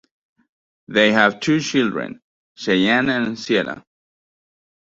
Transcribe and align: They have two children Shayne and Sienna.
They 0.87 1.11
have 1.11 1.41
two 1.41 1.59
children 1.59 2.21
Shayne 2.55 3.07
and 3.07 3.37
Sienna. 3.37 3.85